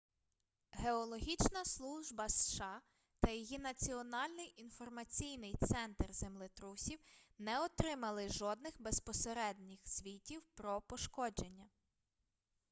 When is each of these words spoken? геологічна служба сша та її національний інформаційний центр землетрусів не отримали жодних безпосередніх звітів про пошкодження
геологічна 0.71 1.65
служба 1.65 2.29
сша 2.29 2.81
та 3.19 3.31
її 3.31 3.59
національний 3.59 4.53
інформаційний 4.57 5.55
центр 5.61 6.13
землетрусів 6.13 6.99
не 7.39 7.59
отримали 7.61 8.29
жодних 8.29 8.81
безпосередніх 8.81 9.79
звітів 9.85 10.41
про 10.55 10.81
пошкодження 10.81 11.69